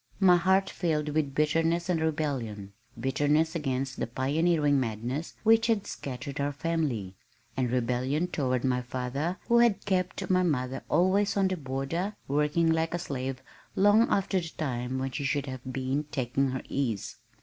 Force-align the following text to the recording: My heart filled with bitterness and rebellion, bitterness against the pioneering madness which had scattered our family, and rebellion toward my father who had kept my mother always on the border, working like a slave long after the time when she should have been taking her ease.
My 0.19 0.35
heart 0.35 0.67
filled 0.67 1.09
with 1.09 1.35
bitterness 1.35 1.87
and 1.87 2.01
rebellion, 2.01 2.73
bitterness 2.99 3.53
against 3.53 3.99
the 3.99 4.07
pioneering 4.07 4.79
madness 4.79 5.35
which 5.43 5.67
had 5.67 5.85
scattered 5.85 6.39
our 6.41 6.51
family, 6.51 7.13
and 7.55 7.69
rebellion 7.69 8.25
toward 8.25 8.63
my 8.63 8.81
father 8.81 9.37
who 9.47 9.59
had 9.59 9.85
kept 9.85 10.27
my 10.27 10.41
mother 10.41 10.81
always 10.89 11.37
on 11.37 11.49
the 11.49 11.55
border, 11.55 12.15
working 12.27 12.71
like 12.71 12.95
a 12.95 12.97
slave 12.97 13.43
long 13.75 14.09
after 14.09 14.39
the 14.39 14.49
time 14.49 14.97
when 14.97 15.11
she 15.11 15.23
should 15.23 15.45
have 15.45 15.61
been 15.71 16.05
taking 16.05 16.49
her 16.49 16.63
ease. 16.67 17.17